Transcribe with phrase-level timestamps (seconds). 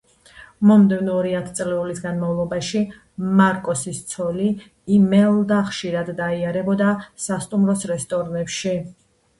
[0.69, 2.81] მომდევნო ორი ათწლეულის განმავლობაში
[3.41, 4.49] მარკოსის ცოლი,
[4.99, 6.93] იმელდა ხშირად დაიარებოდა
[7.29, 8.77] სასტუმროს რესტორნებში.